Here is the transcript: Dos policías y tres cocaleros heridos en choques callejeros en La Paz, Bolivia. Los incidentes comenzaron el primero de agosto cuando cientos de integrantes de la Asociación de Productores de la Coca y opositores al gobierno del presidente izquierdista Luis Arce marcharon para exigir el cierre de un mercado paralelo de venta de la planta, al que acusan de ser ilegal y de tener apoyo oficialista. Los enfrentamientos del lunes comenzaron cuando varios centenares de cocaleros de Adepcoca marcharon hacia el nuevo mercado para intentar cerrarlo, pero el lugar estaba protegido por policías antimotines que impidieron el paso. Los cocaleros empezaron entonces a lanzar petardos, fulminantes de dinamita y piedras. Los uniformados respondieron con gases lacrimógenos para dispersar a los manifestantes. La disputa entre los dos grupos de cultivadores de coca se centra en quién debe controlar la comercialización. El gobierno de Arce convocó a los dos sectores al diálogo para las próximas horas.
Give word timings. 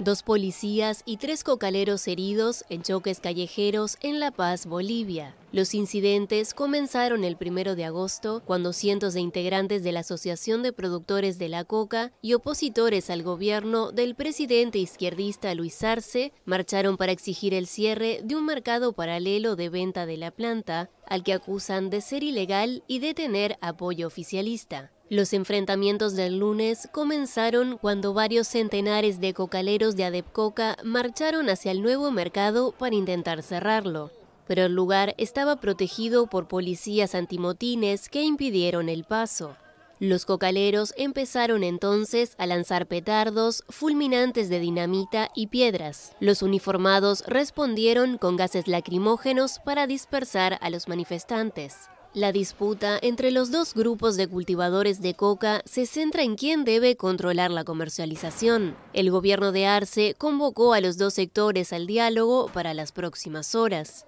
Dos 0.00 0.22
policías 0.22 1.02
y 1.04 1.18
tres 1.18 1.44
cocaleros 1.44 2.08
heridos 2.08 2.64
en 2.70 2.80
choques 2.80 3.20
callejeros 3.20 3.98
en 4.00 4.18
La 4.18 4.30
Paz, 4.30 4.64
Bolivia. 4.64 5.36
Los 5.52 5.74
incidentes 5.74 6.54
comenzaron 6.54 7.22
el 7.22 7.36
primero 7.36 7.76
de 7.76 7.84
agosto 7.84 8.42
cuando 8.46 8.72
cientos 8.72 9.12
de 9.12 9.20
integrantes 9.20 9.82
de 9.82 9.92
la 9.92 10.00
Asociación 10.00 10.62
de 10.62 10.72
Productores 10.72 11.38
de 11.38 11.50
la 11.50 11.64
Coca 11.64 12.12
y 12.22 12.32
opositores 12.32 13.10
al 13.10 13.22
gobierno 13.22 13.92
del 13.92 14.14
presidente 14.14 14.78
izquierdista 14.78 15.54
Luis 15.54 15.84
Arce 15.84 16.32
marcharon 16.46 16.96
para 16.96 17.12
exigir 17.12 17.52
el 17.52 17.66
cierre 17.66 18.22
de 18.24 18.36
un 18.36 18.46
mercado 18.46 18.94
paralelo 18.94 19.54
de 19.54 19.68
venta 19.68 20.06
de 20.06 20.16
la 20.16 20.30
planta, 20.30 20.88
al 21.06 21.22
que 21.22 21.34
acusan 21.34 21.90
de 21.90 22.00
ser 22.00 22.22
ilegal 22.22 22.84
y 22.86 23.00
de 23.00 23.12
tener 23.12 23.58
apoyo 23.60 24.06
oficialista. 24.06 24.92
Los 25.10 25.32
enfrentamientos 25.32 26.14
del 26.14 26.38
lunes 26.38 26.88
comenzaron 26.92 27.78
cuando 27.78 28.14
varios 28.14 28.46
centenares 28.46 29.18
de 29.18 29.34
cocaleros 29.34 29.96
de 29.96 30.04
Adepcoca 30.04 30.76
marcharon 30.84 31.50
hacia 31.50 31.72
el 31.72 31.82
nuevo 31.82 32.12
mercado 32.12 32.70
para 32.70 32.94
intentar 32.94 33.42
cerrarlo, 33.42 34.12
pero 34.46 34.66
el 34.66 34.72
lugar 34.72 35.16
estaba 35.18 35.56
protegido 35.56 36.28
por 36.28 36.46
policías 36.46 37.16
antimotines 37.16 38.08
que 38.08 38.22
impidieron 38.22 38.88
el 38.88 39.02
paso. 39.02 39.56
Los 39.98 40.24
cocaleros 40.26 40.94
empezaron 40.96 41.64
entonces 41.64 42.36
a 42.38 42.46
lanzar 42.46 42.86
petardos, 42.86 43.64
fulminantes 43.68 44.48
de 44.48 44.60
dinamita 44.60 45.32
y 45.34 45.48
piedras. 45.48 46.12
Los 46.20 46.40
uniformados 46.40 47.24
respondieron 47.26 48.16
con 48.16 48.36
gases 48.36 48.68
lacrimógenos 48.68 49.58
para 49.64 49.88
dispersar 49.88 50.56
a 50.60 50.70
los 50.70 50.86
manifestantes. 50.86 51.90
La 52.12 52.32
disputa 52.32 52.98
entre 53.00 53.30
los 53.30 53.52
dos 53.52 53.72
grupos 53.72 54.16
de 54.16 54.26
cultivadores 54.26 55.00
de 55.00 55.14
coca 55.14 55.62
se 55.64 55.86
centra 55.86 56.24
en 56.24 56.34
quién 56.34 56.64
debe 56.64 56.96
controlar 56.96 57.52
la 57.52 57.62
comercialización. 57.62 58.74
El 58.92 59.12
gobierno 59.12 59.52
de 59.52 59.66
Arce 59.66 60.16
convocó 60.18 60.74
a 60.74 60.80
los 60.80 60.98
dos 60.98 61.14
sectores 61.14 61.72
al 61.72 61.86
diálogo 61.86 62.50
para 62.52 62.74
las 62.74 62.90
próximas 62.90 63.54
horas. 63.54 64.06